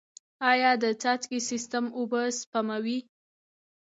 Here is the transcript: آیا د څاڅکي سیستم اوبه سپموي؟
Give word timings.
آیا 0.51 0.71
د 0.83 0.85
څاڅکي 1.01 1.39
سیستم 1.49 1.85
اوبه 1.97 2.21
سپموي؟ 2.39 2.99